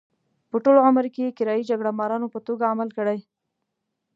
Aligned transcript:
په 0.49 0.57
ټول 0.63 0.77
عمر 0.87 1.05
کې 1.13 1.21
یې 1.25 1.35
کرایي 1.37 1.63
جګړه 1.69 1.91
مارانو 1.99 2.27
په 2.33 2.39
توګه 2.47 2.65
عمل 2.71 2.89
کړی. 2.97 3.19